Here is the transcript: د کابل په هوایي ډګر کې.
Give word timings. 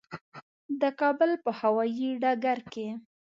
د 0.81 0.83
کابل 0.99 1.31
په 1.43 1.51
هوایي 1.59 2.09
ډګر 2.21 2.59
کې. 2.73 2.87